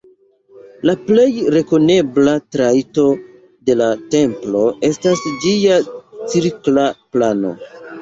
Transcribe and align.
La 0.89 0.95
plej 1.09 1.25
rekonebla 1.55 2.33
trajto 2.57 3.05
de 3.69 3.77
la 3.83 3.93
templo 4.17 4.67
estas 4.93 5.25
ĝia 5.47 5.81
cirkla 6.35 6.91
plano. 7.17 7.59